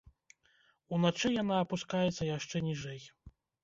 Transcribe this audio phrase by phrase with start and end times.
[0.97, 3.01] Уначы яна апускаецца яшчэ ніжэй.